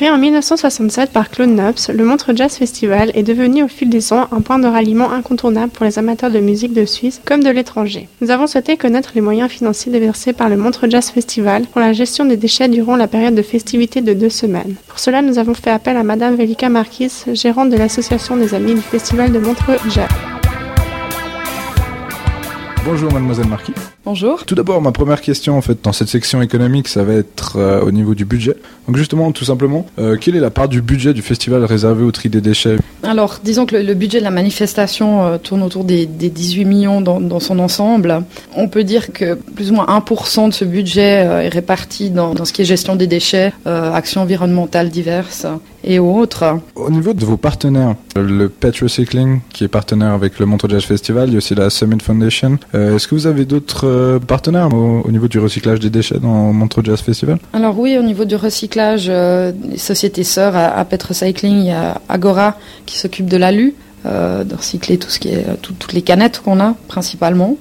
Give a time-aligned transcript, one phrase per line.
[0.00, 4.14] Créé en 1967 par Claude Nobs, le Montreux Jazz Festival est devenu au fil des
[4.14, 7.50] ans un point de ralliement incontournable pour les amateurs de musique de Suisse comme de
[7.50, 8.08] l'étranger.
[8.22, 11.92] Nous avons souhaité connaître les moyens financiers déversés par le Montreux Jazz Festival pour la
[11.92, 14.76] gestion des déchets durant la période de festivité de deux semaines.
[14.88, 18.72] Pour cela, nous avons fait appel à Madame Velika Marquis, gérante de l'association des amis
[18.72, 20.08] du Festival de Montreux Jazz.
[22.84, 23.74] Bonjour mademoiselle Marquis.
[24.06, 24.46] Bonjour.
[24.46, 27.82] Tout d'abord, ma première question en fait dans cette section économique, ça va être euh,
[27.82, 28.56] au niveau du budget.
[28.86, 32.10] Donc justement, tout simplement, euh, quelle est la part du budget du festival réservé au
[32.10, 32.76] tri des déchets?
[33.02, 37.40] Alors, disons que le, budget de la manifestation euh, tourne autour des, 18 millions dans,
[37.40, 38.24] son ensemble.
[38.56, 42.46] On peut dire que plus ou moins 1% de ce budget est réparti dans, dans,
[42.46, 45.46] ce qui est gestion des déchets, actions environnementales diverses
[45.84, 46.58] et autres.
[46.74, 50.84] Au niveau de vos partenaires, le Pet Recycling qui est partenaire avec le Montreux Jazz
[50.84, 52.58] Festival, il y a aussi la Summit Foundation.
[52.74, 56.82] Est-ce que vous avez d'autres euh, partenaires au, niveau du recyclage des déchets dans Montreux
[56.84, 57.38] Jazz Festival?
[57.52, 61.70] Alors oui, au niveau du recyclage, euh, les sociétés à, à Pet Recycling, il y
[61.70, 62.56] a Agora
[62.86, 63.74] qui s'occupe de l'alu,
[64.06, 67.56] euh, de recycler tout ce qui est toutes les canettes qu'on a principalement.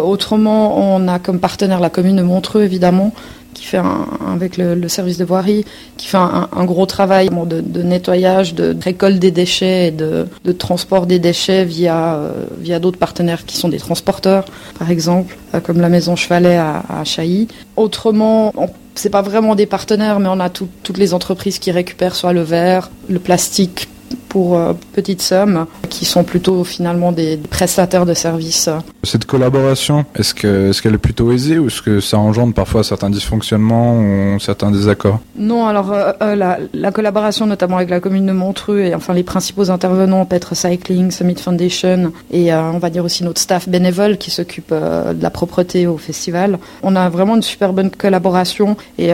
[0.00, 3.12] Autrement, on a comme partenaire la commune de Montreux évidemment
[3.54, 3.80] qui fait
[4.26, 5.64] avec le, service de voirie,
[5.96, 10.26] qui fait un, gros travail de, nettoyage, de récolte des déchets et de,
[10.58, 14.44] transport des déchets via, euh, via d'autres partenaires qui sont des transporteurs,
[14.78, 17.48] par exemple, euh, comme la Maison Chevalet à, à Chailly.
[17.76, 18.52] Autrement,
[18.94, 22.42] c'est pas vraiment des partenaires, mais on a toutes les entreprises qui récupèrent soit le
[22.42, 23.88] verre, le plastique
[24.32, 28.70] pour euh, petites sommes, qui sont plutôt finalement des prestataires de services.
[29.02, 32.82] Cette collaboration, est-ce qu'elle est, qu'elle est plutôt aisée ou est-ce que ça engendre parfois
[32.82, 35.20] certains dysfonctionnements ou certains désaccords?
[35.36, 39.12] Non, alors euh, euh, la, la, collaboration notamment avec la commune de Montreux et enfin
[39.12, 44.16] les principaux intervenants, Petre Cycling, Summit Foundation et on va dire aussi notre staff bénévole
[44.16, 46.58] qui s'occupe de la propreté au festival.
[46.82, 49.10] On a vraiment une super bonne collaboration et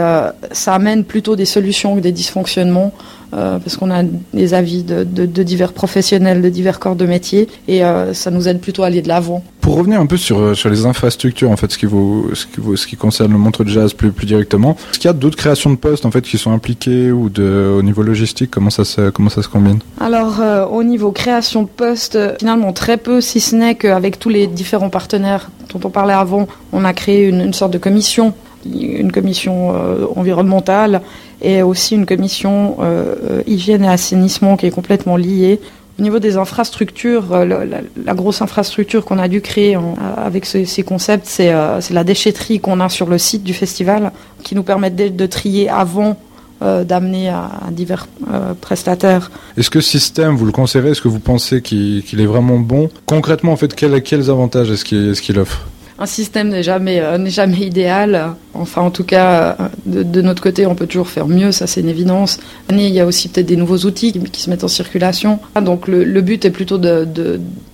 [0.53, 2.93] ça amène plutôt des solutions que des dysfonctionnements.
[3.31, 8.15] Parce qu'on a des avis de, divers professionnels, de divers corps de métier, et euh,
[8.15, 9.43] ça nous aide plutôt à aller de l'avant.
[9.61, 12.47] Pour revenir un peu sur, euh, sur les infrastructures, en fait, ce qui, vous, ce
[12.47, 15.15] qui, ce qui concerne le montre de jazz plus, plus directement, est-ce qu'il y a
[15.15, 18.71] d'autres créations de postes en fait qui sont impliquées ou de, au niveau logistique, comment
[18.71, 19.81] ça se, comment ça se combine?
[20.01, 20.41] Alors,
[20.73, 24.91] au niveau création de postes, finalement très peu, si ce n'est qu'avec tous les différents
[24.91, 29.73] partenaires dont on parlait avant, on a créé une, une sorte de commission une commission
[30.17, 31.03] environnementale
[31.41, 35.61] et aussi une commission euh, euh, hygiène et assainissement qui est complètement liée.
[35.99, 37.65] Au niveau des infrastructures, euh,
[38.05, 39.77] la, grosse infrastructure qu'on a dû créer
[40.17, 44.13] avec ces concepts, c'est la déchetterie qu'on a sur le site du festival,
[44.45, 46.17] qui nous permet de, trier avant
[46.61, 48.07] d'amener à, divers
[48.61, 49.33] prestataires.
[49.57, 52.91] Est-ce que ce système, vous le conseillez Est-ce que vous pensez qu'il est vraiment bon?
[53.07, 55.67] Concrètement, en fait, quels avantages est-ce qu'il offre?
[55.99, 58.35] Un système n'est jamais, euh, jamais idéal.
[58.55, 61.81] Enfin, en tout cas, euh, de, notre côté, on peut toujours faire mieux, ça c'est
[61.81, 62.39] une évidence.
[62.71, 65.41] Il y a aussi peut-être des nouveaux outils qui, se mettent en circulation.
[65.61, 67.07] Donc le, but est plutôt de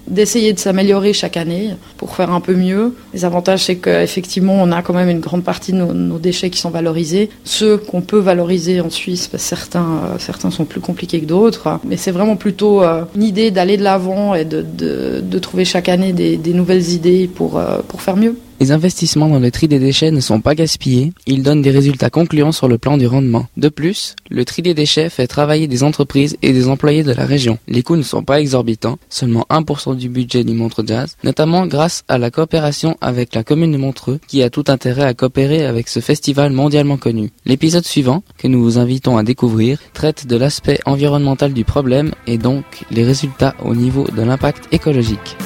[0.09, 2.95] d'essayer de s'améliorer chaque année pour faire un peu mieux.
[3.13, 6.59] Les avantages, c'est qu'effectivement, on a quand même une grande partie de nos, déchets qui
[6.59, 7.31] sont valorisés.
[7.45, 11.81] Ceux qu'on peut valoriser en Suisse, que certains, euh, certains sont plus compliqués que d'autres.
[11.85, 15.65] Mais c'est vraiment plutôt euh, une idée d'aller de l'avant et de, de, de, trouver
[15.65, 18.37] chaque année des, des nouvelles idées pour, euh, pour faire mieux.
[18.61, 22.09] Les investissements dans le tri des déchets ne sont pas gaspillés, ils donnent des résultats
[22.09, 23.47] concluants sur le plan du rendement.
[23.57, 27.27] De plus, le tri des déchets fait travailler des entreprises et des employés de la
[27.27, 27.59] région.
[27.67, 32.05] Les coûts ne sont pas exorbitants, seulement 1% du budget du Montreux Jazz, notamment grâce
[32.09, 35.89] à la coopération avec la commune de Montreux, qui a tout intérêt à coopérer avec
[35.89, 37.31] ce festival mondialement connu.
[37.45, 42.39] L'épisode suivant, que nous vous invitons à découvrir, traite de l'aspect environnemental du problème et
[42.39, 45.37] donc les résultats au niveau de l'impact écologique.